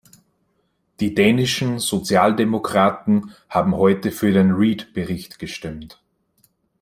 [0.99, 6.01] Die dänischen Sozialdemokraten haben heute für den Read-Bericht gestimmt.